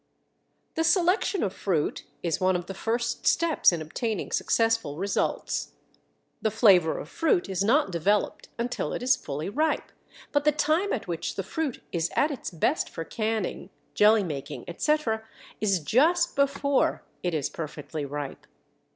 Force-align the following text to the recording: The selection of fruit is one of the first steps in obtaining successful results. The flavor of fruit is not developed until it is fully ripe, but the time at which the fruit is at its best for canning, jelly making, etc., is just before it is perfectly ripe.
The 0.73 0.83
selection 0.83 1.43
of 1.43 1.53
fruit 1.53 2.05
is 2.23 2.39
one 2.41 2.55
of 2.55 2.65
the 2.65 2.73
first 2.73 3.27
steps 3.27 3.71
in 3.71 3.83
obtaining 3.83 4.31
successful 4.31 4.97
results. 4.97 5.73
The 6.41 6.49
flavor 6.49 6.97
of 6.97 7.07
fruit 7.07 7.47
is 7.47 7.63
not 7.63 7.91
developed 7.91 8.49
until 8.57 8.93
it 8.93 9.03
is 9.03 9.15
fully 9.15 9.47
ripe, 9.47 9.91
but 10.31 10.43
the 10.43 10.51
time 10.53 10.91
at 10.91 11.07
which 11.07 11.35
the 11.35 11.43
fruit 11.43 11.83
is 11.91 12.09
at 12.15 12.31
its 12.31 12.49
best 12.49 12.89
for 12.89 13.03
canning, 13.05 13.69
jelly 13.93 14.23
making, 14.23 14.65
etc., 14.67 15.23
is 15.59 15.79
just 15.79 16.35
before 16.35 17.03
it 17.21 17.35
is 17.35 17.47
perfectly 17.47 18.03
ripe. 18.03 18.47